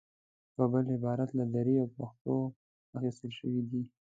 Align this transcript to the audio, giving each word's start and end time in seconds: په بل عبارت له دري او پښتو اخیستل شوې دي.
په 0.55 0.63
بل 0.71 0.85
عبارت 0.95 1.29
له 1.39 1.45
دري 1.55 1.75
او 1.81 1.87
پښتو 1.97 2.33
اخیستل 2.97 3.31
شوې 3.39 3.61
دي. 3.69 3.83